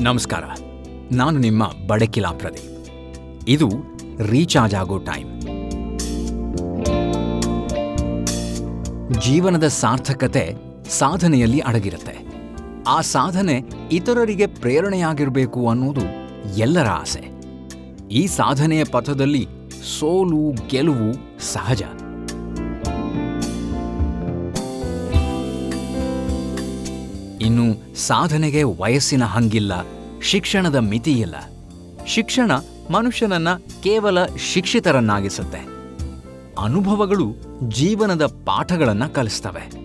ನಮಸ್ಕಾರ. 0.00 0.44
ನಾನು 1.12 1.38
ನಿಮ್ಮ 1.38 1.70
ಬಡಕಿಲಾ 1.86 2.30
ಪ್ರದೀಪ್. 2.32 2.90
ಇದು 3.48 3.70
ರೀಚಾರ್ಜ್ 4.26 4.74
ಆಗೋ 4.74 4.98
ಟೈಮ್. 4.98 5.42
ಜೀವನದ 9.20 9.68
ಸಾರ್ಥಕತೆ 9.68 10.54
ಸಾಧನೆಯಲ್ಲಿ 10.88 11.58
ಅಡಗಿರುತ್ತೆ. 11.60 12.31
ಆ 12.86 13.00
ಸಾಧನೆ 13.00 13.62
ಇತರರಿಗೆ 13.92 14.46
ಪ್ರೇರಣೆಯಾಗಿರಬೇಕು 14.46 15.68
ಅನ್ನೋದು 15.68 16.00
ಎಲ್ಲರ 16.58 16.86
ಆಸೆ. 16.86 17.20
ಈ 18.10 18.26
ಸಾಧನೆಯ 18.26 18.84
ಪಥದಲ್ಲಿ 18.84 19.48
ಸೋಲು, 19.98 20.68
ಗೆಲುವು 20.68 21.42
ಸಹಜ. 21.52 21.82
ಇನ್ನು 27.42 27.96
ಸಾಧನೆಗೆ 27.96 28.62
ವಯಸ್ಸಿನ 28.62 29.24
ಹಂಗಿಲ್ಲ, 29.24 29.72
ಶಿಕ್ಷಣದ 30.22 30.74
ಮಿತಿಯಿಲ್ಲ. 30.74 31.34
ಶಿಕ್ಷಣ 32.06 32.52
ಮನುಷ್ಯನನ್ನ 32.90 33.48
ಕೇವಲ 33.82 34.26
ಶಿಕ್ಷಿತರನ್ನಾಗಿಸುತ್ತೆ. 34.26 35.58
ಅನುಭವಗಳು 36.62 37.34
ಜೀವನದ 37.68 38.26
ಪಾಠಗಳನ್ನು 38.26 39.14
ಕಲಿಸ್ತವೆ. 39.14 39.81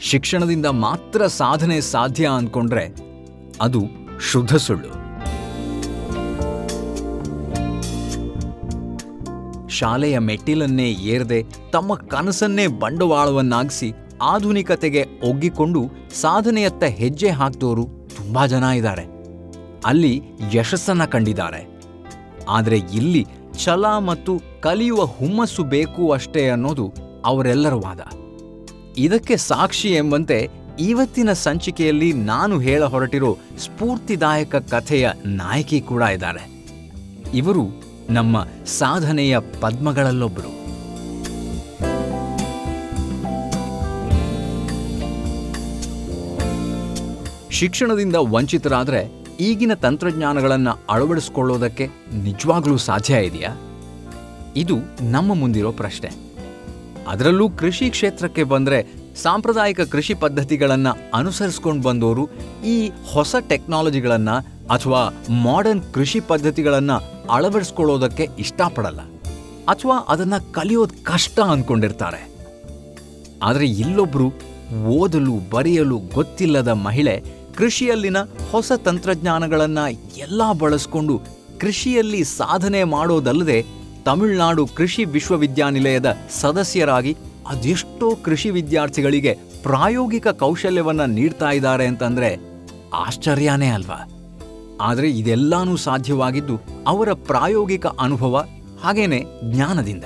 ಶಿಕ್ಷಣದಿಂದ 0.00 0.66
ಮಾತ್ರ 0.66 1.26
ಸಾಧನೆ 1.26 1.80
ಸಾಧ್ಯ 1.80 2.28
ಅಂದ್ಕೊಂಡ್ರೆ 2.28 2.88
ಅದು 3.60 3.82
ಶುದ್ಧ 4.32 4.56
ಸುಳ್ಳು. 4.56 5.06
ಶಾಲೆಯ 9.68 10.18
ಮೆಟ್ಟಿಲನ್ನೇ 10.18 10.90
ಏರದೆ 10.90 11.42
ತಮ್ಮ 11.72 11.94
ಕನಸನ್ನೇ 11.94 12.66
ಬಂಡವಾಳವನ್ನಾಗಿಸಿ 12.66 13.92
ಆಧುನಿಕತೆಗೆ 14.22 15.06
ಒಗ್ಗಿಕೊಂಡು 15.28 15.84
ಸಾಧನೆಯತ್ತ 16.20 16.84
ಹೆಜ್ಜೆ 16.84 17.30
ಹಾಕ್ದೋರು 17.30 17.84
ತುಂಬಾ 18.16 18.46
ಜನ 18.46 18.64
ಇದ್ದಾರೆ. 18.64 19.04
ಅಲ್ಲಿ 19.86 20.22
ಯಶಸ್ಸನ್ನ 20.54 21.04
ಕಂಡಿದ್ದಾರೆ. 21.04 21.80
ಆದರೆ 22.48 22.78
ಇಲ್ಲಿ 22.78 23.26
ಛಲ 23.64 23.86
ಮತ್ತು 23.98 24.40
ಕಲಿಯುವ 24.60 25.04
ಹುಮ್ಮಸ್ಸು 25.04 25.64
ಬೇಕು 25.64 26.12
ಅಷ್ಟೇ 26.12 26.48
ಅನ್ನೋದು 26.48 26.92
ಅವರೆಲ್ಲರ 27.24 27.74
ವಾದ. 27.74 28.00
ಇದಕ್ಕೆ 28.98 29.36
ಸಾಕ್ಷಿ 29.36 29.88
ಎಂಬಂತೆ 29.88 30.48
ಇವತ್ತಿನ 30.80 31.32
ಸಂಚಿಕೆಯಲ್ಲಿ 31.32 32.12
ನಾನು 32.12 32.58
ಹೇಳ 32.58 32.84
ಹೊರಟಿರೋ 32.84 33.38
ಸ್ಫೂರ್ತಿದಾಯಕ 33.58 34.56
ಕಥೆಯ 34.56 35.10
ನಾಯಕಿ 35.26 35.80
ಕೂಡ 35.80 36.02
ಇದ್ದಾರೆ. 36.02 36.64
ಇವರು 37.34 37.82
ನಮ್ಮ 38.10 38.44
ಸಾಧನೆಯ 38.64 39.38
ಪದ್ಮಗಳಲ್ಲೊಬ್ಬರು 39.60 40.66
ಶಿಕ್ಷಣದಿಂದ 47.50 48.16
ವಂಚಿತರಾದರೆ 48.16 49.24
ಈಗಿನ 49.40 49.74
ತಂತ್ರಜ್ಞಾನಗಳನ್ನು 49.74 50.86
ಅಳವಡಿಸ್ಕೊಳ್ಳೋದಕ್ಕೆ 50.90 51.86
ನಿಜವಾಗ್ಲೂ 52.22 52.76
ಸಾಧ್ಯ 52.76 53.14
ಇದೆಯಾ? 53.14 53.60
ಇದು 54.56 54.76
ನಮ್ಮ 55.10 55.34
ಮುಂದಿರೋ 55.34 55.72
ಪ್ರಶ್ನೆ. 55.72 56.25
ಅದರಲ್ಲೂ 57.06 57.46
ಕೃಷಿ 57.60 57.86
ಕ್ಷೇತ್ರಕ್ಕೆ 57.90 58.44
ಬಂದರೆ 58.44 58.78
ಸಾಂಪ್ರದಾಯಿಕ 59.16 59.80
ಕೃಷಿ 59.92 60.14
ಪದ್ಧತಿಗಳನ್ನು 60.14 60.92
ಅನುಸರಿಸ್ಕೊಂಡು 61.14 61.82
ಬಂದವರು 61.82 62.24
ಈ 62.64 62.76
ಹೊಸ 63.12 63.34
ಟೆಕ್ನಾಲಜಿಗಳನ್ನು 63.48 64.36
ಅಥವಾ 64.72 65.02
ಮಾಡರ್ನ್ 65.44 65.82
ಕೃಷಿ 65.94 66.20
ಪದ್ಧತಿಗಳನ್ನು 66.20 66.96
ಅಳವಡಿಸ್ಕೊಳ್ಳೋದಕ್ಕೆ 67.30 68.24
ಇಷ್ಟಪಡಲ್ಲ 68.38 69.00
ಅಥವಾ 69.68 69.96
ಅದನ್ನು 70.08 70.52
ಕಲಿಯೋದು 70.52 70.96
ಕಷ್ಟ 71.04 71.38
ಅಂದ್ಕೊಂಡಿರ್ತಾರೆ 71.50 72.20
ಆದರೆ 73.42 73.66
ಇಲ್ಲೊಬ್ಬರು 73.76 74.26
ಓದಲು 74.94 75.34
ಬರೆಯಲು 75.50 75.96
ಗೊತ್ತಿಲ್ಲದ 76.14 76.70
ಮಹಿಳೆ 76.84 77.14
ಕೃಷಿಯಲ್ಲಿನ 77.56 78.18
ಹೊಸ 78.52 78.72
ತಂತ್ರಜ್ಞಾನಗಳನ್ನು 78.84 79.84
ಎಲ್ಲ 80.18 80.42
ಬಳಸ್ಕೊಂಡು 80.58 81.14
ಕೃಷಿಯಲ್ಲಿ 81.60 82.24
ಸಾಧನೆ 82.34 82.84
ಮಾಡೋದಲ್ಲದೆ 82.84 83.58
ತಮಿಳುನಾಡು 84.06 84.66
ಕೃಷಿ 84.66 85.04
ವಿಶ್ವವಿದ್ಯಾನಿಲಯದ 85.04 86.16
ಸದಸ್ಯರಾಗಿ 86.40 87.16
ಅದೆಷ್ಟೋ 87.46 88.14
ಕೃಷಿ 88.14 88.50
ವಿದ್ಯಾರ್ಥಿಗಳಿಗೆ 88.50 89.38
ಪ್ರಾಯೋಗಿಕ 89.62 90.28
ಕೌಶಲ್ಯವನ್ನು 90.28 91.06
ನೀಡ್ತಾ 91.06 91.50
ಇದ್ದಾರೆ 91.50 91.86
ಅಂತಂದ್ರೆ 91.86 92.36
ಆಶ್ಚರ್ಯನೇ 92.94 93.66
ಅಲ್ವಾ? 93.66 94.00
ಆದರೆ 94.80 95.10
ಇದೆಲ್ಲನೂ 95.10 95.76
ಸಾಧ್ಯವಾಗಿದ್ದು 95.76 96.56
ಅವರ 96.86 97.12
ಪ್ರಾಯೋಗಿಕ 97.12 97.86
ಅನುಭವ 97.86 98.44
ಹಾಗೇನೆ 98.82 99.24
ಜ್ಞಾನದಿಂದ. 99.52 100.04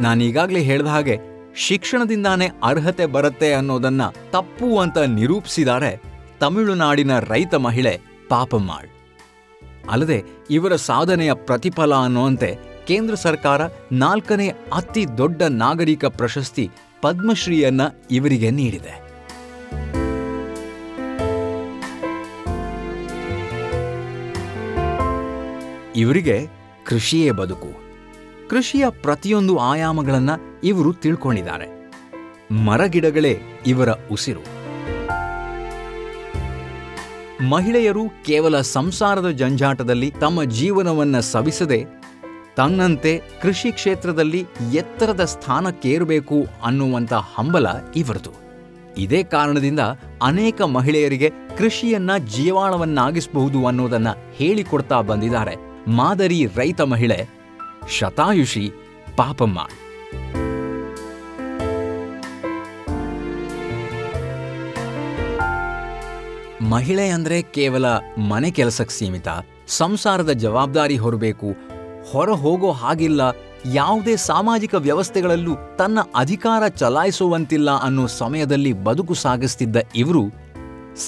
ನಾನೀಗಾಗಲೇ 0.00 0.60
ಹೇಳಿದ 0.60 0.86
ಹಾಗೆ 0.86 1.18
ಶಿಕ್ಷಣದಿಂದಾನೇ 1.56 2.50
ಅರ್ಹತೆ 2.62 3.06
ಬರುತ್ತೆ 3.06 3.52
ಅನ್ನೋದನ್ನ 3.52 4.02
ತಪ್ಪು 4.30 4.78
ಅಂತ 4.78 4.98
ನಿರೂಪಿಸಿದ್ದಾರೆ 4.98 6.00
ತಮಿಳುನಾಡಿನ 6.40 7.18
ರೈತ 7.18 7.54
ಮಹಿಳೆ 7.54 8.09
ಪಾಪಮ್ಮಾಳ್ 8.30 8.88
ಅಲ್ಲದೆ, 9.90 10.22
ಇವರ 10.50 10.76
ಸಾಧನೆಯ 10.76 11.34
ಪ್ರತಿಫಲ 11.34 11.94
ಅನ್ನುವಂತೆ 11.94 12.58
ಕೇಂದ್ರ 12.86 13.14
ಸರ್ಕಾರ 13.14 13.60
ನಾಲ್ಕನೇ 13.92 14.48
ಅತಿ 14.72 15.08
ದೊಡ್ಡ 15.18 15.42
ನಾಗರಿಕ 15.42 16.04
ಪ್ರಶಸ್ತಿ 16.04 16.70
ಪದ್ಮಶ್ರೀಯನ್ನ 17.02 17.80
ಇವರಿಗೆ 18.10 18.50
ನೀಡಿದೆ. 18.50 18.94
ಇವರಿಗೆ 25.96 26.46
ಕೃಷಿಯೇ 26.86 27.30
ಬದುಕು. 27.30 27.70
ಕೃಷಿಯ 28.48 28.84
ಪ್ರತಿಯೊಂದು 29.02 29.58
ಆಯಾಮಗಳನ್ನ 29.58 30.30
ಇವರು 30.64 30.92
ತಿಳ್ಕೊಂಡಿದ್ದಾರೆ. 30.92 31.68
ಮರಗಿಡಗಳೇ 32.64 33.38
ಇವರ 33.66 33.88
ಉಸಿರು. 34.12 34.59
ಮಹಿಳೆಯರು 37.40 38.08
ಕೇವಲ 38.08 38.60
ಸಂಸಾರದ 38.60 39.30
ಜಂಜಾಟದಲ್ಲಿ 39.30 40.10
ತಮ್ಮ 40.10 40.44
ಜೀವನವನ್ನ 40.44 41.20
ಸವಿಸದೆ 41.20 41.84
ತನ್ನಂತೆ 42.56 43.22
ಕೃಷಿ 43.42 43.72
ಕ್ಷೇತ್ರದಲ್ಲಿ 43.72 44.46
ಎತ್ತರದ 44.74 45.24
ಸ್ಥಾನಕ್ಕೇರಬೇಕು 45.24 46.46
ಅನ್ನುವಂಥ 46.64 47.12
ಹಂಬಲ 47.12 47.66
ಇವರದು. 47.96 48.30
ಇದೇ 48.98 49.22
ಕಾರಣದಿಂದ 49.22 49.80
ಅನೇಕ 50.22 50.62
ಮಹಿಳೆಯರಿಗೆ 50.62 51.30
ಕೃಷಿಯನ್ನ 51.58 52.10
ಜೀವಾಳವನ್ನಾಗಿಸಬಹುದು 52.16 53.66
ಅನ್ನೋದನ್ನ 53.66 54.08
ಹೇಳಿಕೊಡ್ತಾ 54.32 55.00
ಬಂದಿದ್ದಾರೆ 55.00 55.56
ಮಾದರಿ 55.88 56.46
ರೈತ 56.46 56.80
ಮಹಿಳೆ 56.80 57.28
ಶತಾಯುಷಿ 57.88 58.72
ಪಾಪಮ್ಮಾಳ್ 59.16 59.89
ಮಹಿಳೆ 66.60 67.08
ಅಂದ್ರೆ 67.08 67.42
ಕೇವಲ 67.42 67.86
ಮನೆ 68.18 68.50
ಕೆಲಸಕ್ಕೆ 68.50 68.98
ಸೀಮಿತ. 68.98 69.28
ಸಂಸಾರದ 69.68 70.30
ಜವಾಬ್ದಾರಿ 70.30 70.96
ಹೊರಬೇಕು. 70.96 71.46
ಹೊರ 72.12 72.30
ಹೋಗೋ 72.30 72.72
ಹಾಗಿಲ್ಲ. 72.72 73.20
ಯಾವುದೇ 73.72 74.16
ಸಾಮಾಜಿಕ 74.16 74.74
ವ್ಯವಸ್ಥೆಗಳಲ್ಲೂ 74.74 75.56
ತನ್ನ 75.78 75.98
ಅಧಿಕಾರ 76.16 76.68
ಚಲಾಯಿಸುವಂತಿಲ್ಲ 76.68 77.70
ಅನ್ನೋ 77.70 78.06
ಸಮಯದಲ್ಲಿ 78.06 78.72
ಬದುಕು 78.72 79.14
ಸಾಗಿಸ್ತಿದ್ದ 79.14 79.76
ಇವರು 79.94 80.22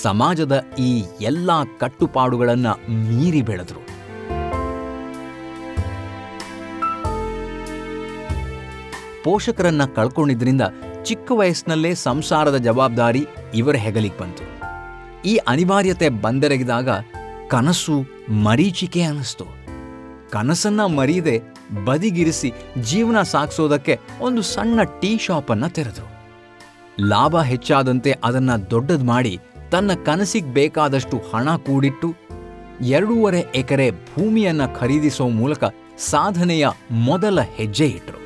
ಸಮಾಜದ 0.02 0.60
ಈ 0.78 1.04
ಎಲ್ಲ 1.20 1.50
ಕಟ್ಟುಪಾಡುಗಳನ್ನ 1.80 2.66
ಮೀರಿ 2.88 3.42
ಬೆಳೆದರು. 3.42 3.86
ಪೋಷಕರನ್ನ 9.24 9.84
ಕಳ್ಕೊಂಡಿದ್ರಿಂದ 9.84 10.62
ಚಿಕ್ಕ 11.02 11.32
ವಯಸ್ಸಿನಲ್ಲೇ 11.32 11.94
ಸಂಸಾರದ 11.94 12.56
ಜವಾಬ್ದಾರಿ 12.56 13.26
ಇವರ 13.54 13.76
ಹೆಗಲಿಗೆ 13.76 14.18
ಬಂತು. 14.18 14.51
ಈ 15.24 15.36
ಅನಿವಾರ್ಯತೆ 15.36 16.08
ಬಂದೆರಗಿದಾಗ 16.08 16.88
ಕನಸು 17.48 18.04
ಮರೀಚಿಕೆ 18.32 19.02
ಅನ್ನಿಸ್ತು. 19.02 19.44
ಕನಸನ್ನ 20.30 20.84
ಮರೀದೆ 20.84 21.40
ಬದಿಗಿರಿಸಿ 21.84 22.52
ಜೀವನ 22.82 23.22
ಸಾಗಿಸೋದಕ್ಕೆ 23.22 23.98
ಒಂದು 24.20 24.42
ಸಣ್ಣ 24.42 24.82
ಟೀ 25.00 25.18
ಶಾಪನ್ನ 25.18 25.66
ತೆರೆದರು. 25.66 26.12
ಲಾಭ 27.08 27.42
ಹೆಚ್ಚಾದಂತೆ 27.42 28.16
ಅದನ್ನ 28.24 28.56
ದೊಡ್ಡದು 28.56 29.04
ಮಾಡಿ 29.04 29.38
ತನ್ನ 29.72 29.90
ಕನಸಿಗೆ 30.06 30.46
ಬೇಕಾದಷ್ಟು 30.46 31.16
ಹಣ 31.16 31.56
ಕೂಡಿಟ್ಟು 31.56 32.14
ಎರಡೂವರೆ 32.80 33.40
ಎಕರೆ 33.40 33.90
ಭೂಮಿಯನ್ನ 33.90 34.66
ಖರೀದಿಸೋ 34.66 35.28
ಮೂಲಕ 35.28 35.64
ಸಾಧನೆಯ 35.98 36.68
ಮೊದಲ 36.90 37.40
ಹೆಜ್ಜೆ 37.40 37.86
ಇಟ್ಟರು 37.86 38.22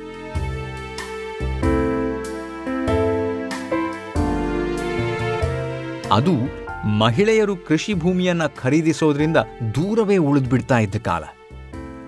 ಅದು 6.11 6.66
ಮಹಿಳೆಯರು 6.87 7.55
ಕೃಷಿ 7.55 7.93
ಭೂಮಿಯನ್ನ 7.93 8.41
ಖರೀದಿಸೋದ್ರಿಂದ 8.47 9.37
ದೂರವೇ 9.75 10.17
ಉಳಿದ್ಬಿಡ್ತಾ 10.17 10.79
ಇದ್ದ 10.79 10.95
ಕಾಲ. 10.95 11.23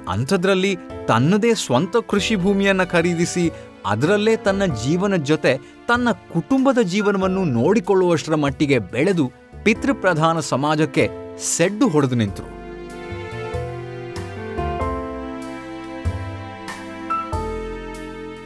ಅಂಥದ್ರಲ್ಲಿ 0.09 0.75
ತನ್ನದೇ 1.07 1.53
ಸ್ವಂತ 1.53 1.95
ಕೃಷಿ 2.09 2.35
ಭೂಮಿಯನ್ನ 2.35 2.83
ಖರೀದಿಸಿ 2.83 3.51
ಅದರಲ್ಲೇ 3.85 4.35
ತನ್ನ 4.35 4.65
ಜೀವನದ 4.65 5.23
ಜೊತೆ 5.23 5.57
ತನ್ನ 5.87 6.11
ಕುಟುಂಬದ 6.11 6.81
ಜೀವನವನ್ನು 6.81 7.45
ನೋಡಿಕೊಳ್ಳುವಷ್ಟರ 7.45 8.35
ಮಟ್ಟಿಗೆ 8.35 8.79
ಬೆಳೆದು 8.79 9.31
ಪಿತೃಪ್ರಧಾನ 9.63 10.39
ಸಮಾಜಕ್ಕೆ 10.39 11.09
ಸೆಡ್ಡು 11.57 11.87
ಹೊಡೆದು 11.87 12.15
ನಿಂತರು. 12.15 12.59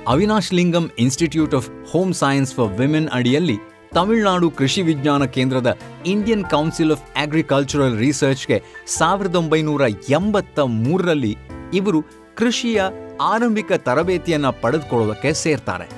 Avinash 0.07 0.53
Lingam 0.53 0.91
institute 0.99 1.55
of 1.55 1.69
home 1.91 2.13
science 2.13 2.53
for 2.53 2.69
women 2.69 3.09
ಅಡಿಯಲ್ಲಿ 3.09 3.72
ತಮಿಳುನಾಡು 3.93 4.51
ಕೃಷಿ 4.51 4.81
ವಿಜ್ಞಾನ 4.81 5.25
ಕೇಂದ್ರದ 5.25 5.77
ಇಂಡಿಯನ್ 6.05 6.43
ಕೌನ್ಸಿಲ್ 6.43 6.91
ಆಫ್ 6.91 7.21
ಅಗ್ರಿಕಲ್ಚರಲ್ 7.21 7.97
ರಿಸರ್ಚ್ಗೆ 7.97 8.63
ಸಾವಿರದ 8.87 9.35
ಒಂಬೈನೂರ 9.35 9.81
ಎಂಬತ್ತ 10.09 10.59
ಮೂರರಲ್ಲಿ 10.59 11.37
ಇವರು 11.73 12.03
ಕೃಷಿಯ 12.35 12.83
ಆರಂಭಿಕ 13.21 13.71
ತರಬೇತಿಯನ್ನ 13.77 14.49
ಪಡೆದುಕೊಳ್ಳೋದಕ್ಕೆ 14.49 15.33
ಸೇರ್ತಾರೆ. 15.33 15.89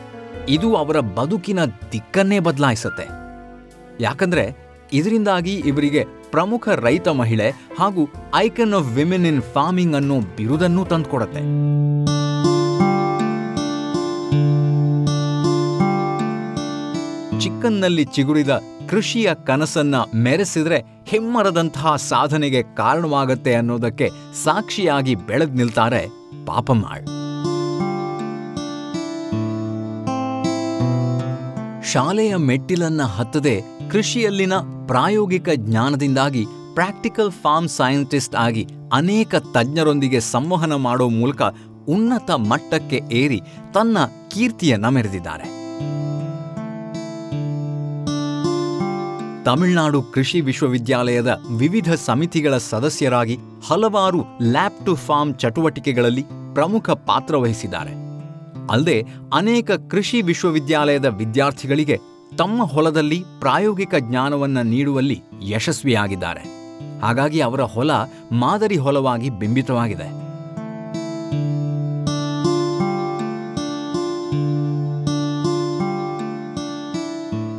ಇದು 0.50 0.75
ಅವರ 0.75 1.00
ಬದುಕಿನ 1.00 1.65
ದಿಕ್ಕನ್ನೇ 1.65 2.39
ಬದಲಾಯಿಸುತ್ತೆ. 2.39 3.07
ಯಾಕಂದ್ರೆ 4.00 4.57
ಇದರಿಂದಾಗಿ 4.94 5.53
ಇವರಿಗೆ 5.53 6.06
ಪ್ರಮುಖ 6.31 6.69
ರೈತ 6.69 7.07
ಮಹಿಳೆ 7.07 7.50
ಹಾಗೂ 7.80 8.09
icon 8.36 8.74
of 8.74 8.95
women 8.95 9.25
in 9.25 9.41
farming 9.41 9.95
ಅನ್ನೋ 9.95 10.19
ಬಿರುದನ್ನೂ 10.19 10.86
ತಂದುಕೊಡುತ್ತೆ. 10.86 11.39
ಚಿಕ್ಕನ್ನಲ್ಲಿ 17.45 18.06
ಚಿಗುರಿದ 18.06 18.62
ಕೃಷಿಯ 18.89 19.30
ಕನಸನ್ನ 19.47 19.95
ಮೆರೆಸಿದ್ರೆ 20.15 20.80
ಹೆಮ್ಮರದಂತಹ 21.07 21.95
ಸಾಧನೆಗೆ 21.95 22.63
ಕಾರಣವಾಗತ್ತೆ 22.63 23.56
ಅನ್ನೋದಕ್ಕೆ 23.56 24.09
ಸಾಕ್ಷಿಯಾಗಿ 24.44 25.15
ಬೆಳೆದ್ 25.15 25.56
ನಿಲ್ತಾರೆ 25.56 26.07
ಪಾಪಮಾಳ್ 26.45 27.06
ಶಾಲೆಯ 31.92 32.36
ಮೆಟ್ಟಿಲನ್ನ 32.36 33.01
ಹತ್ತದೆ 33.01 33.62
ಕೃಷಿಯಲ್ಲಿನ 33.91 34.53
ಪ್ರಾಯೋಗಿಕ 34.88 35.50
ಜ್ಞಾನದಿಂದಾಗಿ 35.56 36.45
ಪ್ರಾಕ್ಟಿಕಲ್ 36.74 37.31
ಫಾರ್ಮ್ 37.31 37.69
ಸೈಂಟಿಸ್ಟ್ 37.69 38.36
ಆಗಿ 38.36 38.68
ಅನೇಕ 38.94 39.36
ತಜ್ಞರೊಂದಿಗೆ 39.53 40.19
ಸಂವಹನ 40.19 40.75
ಮಾಡೋ 40.75 41.09
ಮೂಲಕ 41.09 41.41
ಉನ್ನತ 41.88 42.31
ಮಟ್ಟಕ್ಕೆ 42.31 43.01
ಏರಿ 43.12 43.41
ತನ್ನ 43.74 43.98
ಕೀರ್ತಿಯನ್ನ 44.31 44.88
ಮೆರೆದಿದ್ದಾರೆ. 44.89 45.54
ತಮಿಳುನಾಡು 49.45 50.01
ಕೃಷಿ 50.01 50.42
ವಿಶ್ವವಿದ್ಯಾಲಯದ 50.42 51.42
ವಿವಿಧ 51.57 51.94
ಸಮಿತಿಗಳ 51.94 52.57
ಸದಸ್ಯರಾಗಿ 52.57 53.38
ಹಲವಾರು 53.68 54.24
ಲ್ಯಾಬ್ 54.42 54.86
ಟು 54.86 54.95
ಫಾರ್ಮ್ 54.95 55.36
ಚಟುವಟಿಕೆಗಳಲ್ಲಿ 55.36 56.24
ಪ್ರಮುಖ 56.53 56.89
ಪಾತ್ರ 56.89 57.36
ವಹಿಸಿದ್ದಾರೆ. 57.38 57.92
ಅಲ್ಲದೆ 58.71 59.06
ಅನೇಕ 59.33 59.71
ಕೃಷಿ 59.71 60.21
ವಿಶ್ವವಿದ್ಯಾಲಯದ 60.21 61.06
ವಿದ್ಯಾರ್ಥಿಗಳಿಗೆ 61.06 61.97
ತಮ್ಮ 62.38 62.63
ಹೊಲದಲ್ಲಿ 62.63 63.24
ಪ್ರಾಯೋಗಿಕ 63.39 63.95
ಜ್ಞಾನವನ್ನು 64.00 64.63
ನೀಡುವಲ್ಲಿ 64.63 65.21
ಯಶಸ್ವಿಯಾಗಿದ್ದಾರೆ. 65.44 66.44
ಹಾಗಾಗಿ 67.00 67.39
ಅವರ 67.39 67.62
ಹೊಲ 67.62 67.91
ಮಾದರಿ 68.31 68.77
ಹೊಲವಾಗಿ 68.77 69.30
ಬಿಂಬಿತವಾಗಿದೆ. 69.30 70.25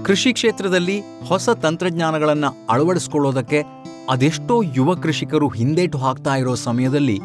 ಕೃಷಿ 0.06 0.32
ಕ್ಷೇತ್ರದಲ್ಲಿ 0.32 1.02
ಹೊಸ 1.28 1.48
ತಂತ್ರಜ್ಞಾನಗಳನ್ನು 1.50 2.66
ಅಳವಡಿಸ್ಕೊಳ್ಳೋದಕ್ಕೆ 2.70 3.62
ಅದೆಷ್ಟೋ 4.10 4.62
ಯುವ 4.62 4.94
ಕೃಷಿಕರು 4.94 5.48
ಹಿಂದೇಟು 5.48 5.98
ಹಾಕ್ತಾ 5.98 6.36
ಇರೋ 6.36 6.54
ಸಮಯದಲ್ಲಿ 6.54 7.20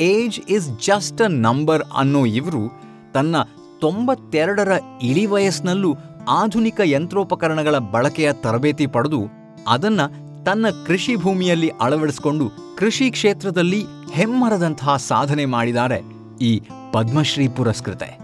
age 0.00 0.40
is 0.40 0.70
just 0.86 1.22
a 1.22 1.26
number 1.26 1.82
ಅನ್ನೋ 1.96 2.24
ಇವರು 2.24 2.80
ತನ್ನ 3.14 3.36
ತೊಂಬತ್ತೆರಡರ 3.80 4.72
ಇಳಿ 5.02 5.26
ವಯಸ್ಸಿನಲ್ಲೂ 5.26 5.96
ಆಧುನಿಕ 6.30 6.80
ಯಂತ್ರೋಪಕರಣಗಳ 6.84 7.78
ಬಳಕೆಯ 7.78 8.32
ತರಬೇತಿ 8.32 8.86
ಪಡೆದು 8.86 9.22
ಅದನ್ನ 9.68 10.00
ತನ್ನ 10.46 10.66
ಕೃಷಿ 10.86 11.16
ಭೂಮಿಯಲ್ಲಿ 11.16 11.68
ಅಳವಡಿಸಿಕೊಂಡು 11.80 12.76
ಕೃಷಿ 12.78 13.10
ಕ್ಷೇತ್ರದಲ್ಲಿ 13.10 13.84
ಹೆಮ್ಮರದಂತಹ 14.12 14.96
ಸಾಧನೆ 14.96 15.44
ಮಾಡಿದ್ದಾರೆ 15.44 16.00
ಈ 16.40 16.60
ಪದ್ಮಶ್ರೀ 16.92 17.48
ಪುರಸ್ಕೃತೆ. 17.48 18.18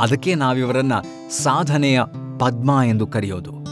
ಅದಕ್ಕೆ 0.00 0.34
ನಾವಿವರನ್ನ 0.34 0.92
ಸಾಧನೆಯ 1.30 2.02
ಪದ್ಮ 2.38 2.70
ಎಂದು 2.86 3.06
ಕರೆಯೋದು. 3.06 3.64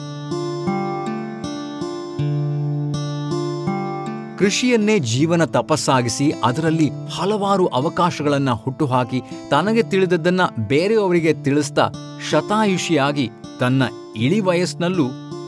ಕೃಷಿಯನ್ನೇ 4.39 4.99
ಜೀವನ 4.99 5.45
ತಪಸ್ಸಾಗಿಸಿ 5.45 6.33
ಅದರಲ್ಲಿ 6.45 6.91
ಹಲವಾರು 6.91 7.67
ಅವಕಾಶಗಳನ್ನ 7.67 8.51
ಹುಟ್ಟುಹಾಕಿ 8.51 9.23
ತನಗೆ 9.51 9.83
ತಿಳಿದದ್ದನ್ನ 9.83 10.41
ಬೇರೆಯವರಿಗೆ 10.69 11.35
ತಿಳಿಸ್ತಾ 11.35 11.91
ಶತಾಯುಷಿಯಾಗಿ 12.31 13.31
ತನ್ನ 13.61 13.83
ಇಳಿ 14.17 14.41
ವಯಸ್ಸಿನಲ್ಲೂ 14.41 15.05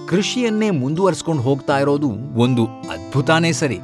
ಕೃಷಿಯನ್ನೇ 0.09 0.71
ಮುಂದುವರಿಸ್ಕೊಂಡು 0.71 1.43
ಹೋಗ್ತಾ 1.43 1.79
ಇರೋದು 1.79 2.09
ಒಂದು 2.41 2.67
ಅದ್ಭುತಾನೇ 2.67 3.53
ಸರಿ. 3.53 3.79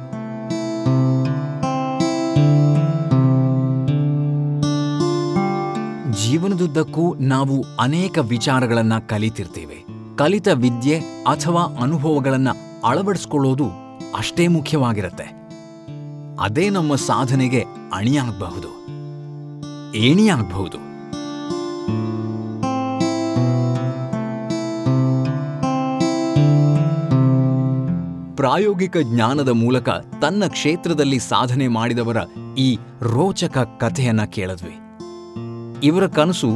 ಜೀವನದುದ್ದಕ್ಕೂ 6.71 7.15
ನಾವು 7.15 7.65
ಅನೇಕ 7.79 8.17
ವಿಚಾರಗಳನ್ನ 8.17 8.93
ಕಲಿತಿರ್ತೀವಿ. 8.99 9.85
ಕಲಿತ 10.17 10.47
ವಿದ್ಯೆ 10.47 10.99
ಅಥವಾ 11.27 11.63
ಅನುಭವಗಳನ್ನ 11.81 12.47
ಅಳವಡಿಸ್ಕೊಳ್ಳೋದು 12.85 13.69
ಅಷ್ಟೇ 14.17 14.47
ಮುಖ್ಯವಾಗಿರುತ್ತೆ. 14.47 15.27
ಅದೇ 16.39 16.69
ನಮ್ಮ 16.69 16.95
ಸಾಧನೆಗೆ 16.95 17.65
ಅಣಿಯಾಗಬಹುದು. 17.93 18.69
ಏಣಿಯಾಗಬಹುದು. 19.95 20.77
ಪ್ರಾಯೋಗಿಕ 28.35 28.97
ಜ್ಞಾನದ 28.97 29.49
ಮೂಲಕ 29.49 29.89
ತನ್ನ 30.21 30.43
ಕ್ಷೇತ್ರದಲ್ಲಿ 30.47 31.19
ಸಾಧನೆ 31.19 31.67
ಮಾಡಿದವರ 31.67 32.17
ಈ 32.57 32.75
ರೋಚಕ 33.01 33.57
ಕಥೆಯನ್ನ 33.57 34.23
ಕೇಳಿದ್ವಿ. 34.23 34.80
ಇವರ 35.83 36.07
ಕನಸು 36.07 36.49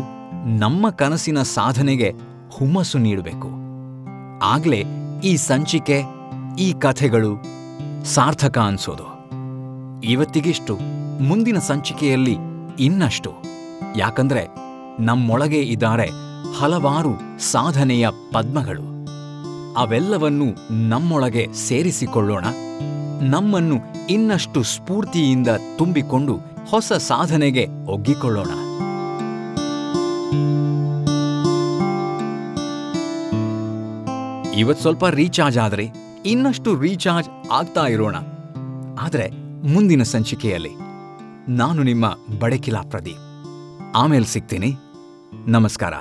ನಮ್ಮ 0.58 0.90
ಕನಸಿನ 0.90 1.42
ಸಾಧನೆಗೆ 1.42 2.14
ಹುಮ್ಮಸ್ಸು 2.50 2.98
ನೀಡಬೇಕು. 2.98 3.50
ಆಗ್ಲೇ 4.44 4.84
ಈ 5.24 5.36
ಸಂಚಿಕೆ, 5.36 6.04
ಈ 6.60 6.74
ಕಥೆಗಳು 6.74 7.44
ಸಾರ್ಥಕ 8.06 8.58
ಅನ್ಸೋದು. 8.58 9.04
ಇವತ್ತಿಗಿಷ್ಟು, 10.04 10.78
ಮುಂದಿನ 11.24 11.60
ಸಂಚಿಕೆಯಲ್ಲಿ 11.60 12.38
ಇನ್ನಷ್ಟು. 12.80 13.34
ಯಾಕಂದ್ರೆ 13.96 14.48
ನಮ್ಮೊಳಗೆ 15.00 15.60
ಇದ್ದಾರೆ 15.60 16.10
ಹಲವಾರು 16.60 17.42
ಸಾಧನೆಯ 17.52 18.10
ಪದ್ಮಗಳು. 18.34 19.08
ಅವೆಲ್ಲವನ್ನೂ 19.78 20.46
ನಮ್ಮೊಳಗೆ 20.72 21.48
ಸೇರಿಸಿಕೊಳ್ಳೋಣ. 21.54 22.46
ನಮ್ಮನ್ನು 23.22 24.08
ಇನ್ನಷ್ಟು 24.10 24.64
ಸ್ಫೂರ್ತಿಯಿಂದ 24.64 25.48
ತುಂಬಿಕೊಂಡು 25.78 26.40
ಹೊಸ 26.70 26.94
ಸಾಧನೆಗೆ 26.94 27.68
ಒಗ್ಗಿಕೊಳ್ಳೋಣ. 27.86 28.50
ಇವತ್ತು 34.58 34.82
ಸ್ವಲ್ಪ 34.82 35.06
ರೀಚಾರ್ಜ್ 35.06 35.58
ಆದ್ರೆ 35.58 35.90
ಇನ್ನಷ್ಟು 36.26 36.80
ರೀಚಾರ್ಜ್ 36.80 37.30
ಆಗ್ತಾ 37.52 37.88
ಇರೋಣ. 37.88 38.16
ಆದರೆ 39.00 39.30
ಮುಂದಿನ 39.68 40.04
ಸಂಚಿಕೆಯಲ್ಲಿ 40.04 40.70
ನಾನು 41.50 41.84
ನಿಮ್ಮ 41.84 42.18
ಬಡಕಿಲಾ 42.40 42.82
ಪ್ರದೀಪ್. 42.82 43.44
ಆಮೇಲೆ 43.96 44.26
ಸಿಗ್ತೀನಿ. 44.26 44.76
ನಮಸ್ಕಾರ. 45.48 45.94